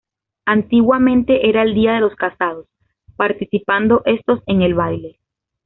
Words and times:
Antiguamente 0.47 1.47
era 1.47 1.61
el 1.61 1.75
día 1.75 1.93
de 1.93 1.99
los 1.99 2.15
casados, 2.15 2.65
participando 3.17 4.01
estos 4.05 4.39
en 4.47 4.63
el 4.63 4.73
baile. 4.73 5.19